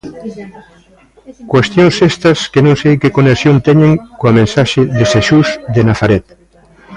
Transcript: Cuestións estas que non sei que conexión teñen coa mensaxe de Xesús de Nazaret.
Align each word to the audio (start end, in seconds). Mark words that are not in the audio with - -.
Cuestións 1.51 1.95
estas 2.11 2.37
que 2.51 2.61
non 2.65 2.75
sei 2.81 2.93
que 3.01 3.13
conexión 3.17 3.55
teñen 3.67 3.93
coa 4.19 4.35
mensaxe 4.39 4.81
de 4.97 5.03
Xesús 5.11 5.47
de 5.75 5.81
Nazaret. 5.89 6.23